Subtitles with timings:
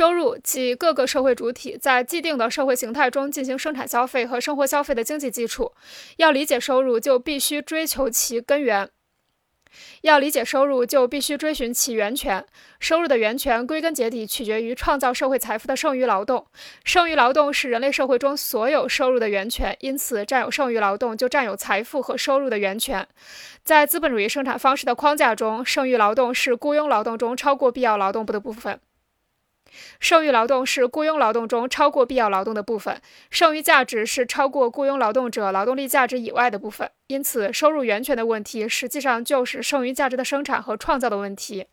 [0.00, 5.72] 收入即各个社会主体在既定的社会形态中进行生产消费和生活消费的经济基础。
[6.16, 8.86] 要理解收入，就必须追求其根源；
[10.00, 12.46] 要理解收入，就必须追寻其源泉。
[12.78, 16.46] 收入的源泉，归根结底取决于创造社会财富的剩余劳动。
[16.82, 23.06] 剩余劳动是人类社会中所有收入的源泉，因此，占有剩余劳动就占有财富和收入的源泉。
[23.62, 28.80] 在资本主义生产方式的框架中，剩余劳动是雇佣劳动中超过必要劳动的部分。
[29.98, 33.00] 剩余劳动是雇佣劳动中超过必要劳动的部分，
[33.30, 36.90] 剩余价值是超过雇佣劳动者劳动力价值以外的部分。
[37.08, 41.66] 因此，收入源泉的问题实际上就是剩余价值的生产和创造的问题。